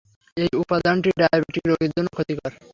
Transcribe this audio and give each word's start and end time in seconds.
এই 0.37 0.49
উপাদানটি 0.61 1.09
ডায়াবেটিক 1.19 1.63
রোগীর 1.69 1.91
জন্য 1.95 2.07
ক্ষতিকর। 2.15 2.51